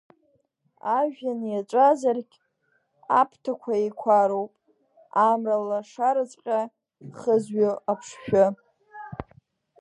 Ажәҩан 0.97 1.39
иаҵәазаргь, 1.51 2.35
аԥҭақәа 3.19 3.73
еиқәароуп, 3.81 4.53
Амра 5.29 5.57
лашараҵәҟьа 5.67 6.59
хызҩо 7.19 7.71
аԥшшәы. 7.91 8.45